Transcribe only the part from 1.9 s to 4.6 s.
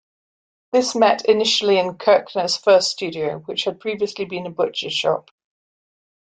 Kirchner's first studio, which had previously been a